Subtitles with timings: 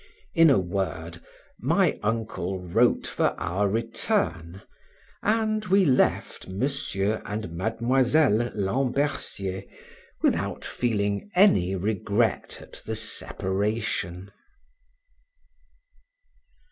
[0.33, 1.21] In a word,
[1.59, 4.63] my uncle wrote for our return,
[5.21, 7.21] and we left Mr.
[7.23, 9.63] and Miss Lambercier
[10.23, 14.31] without feeling any regret at the separation.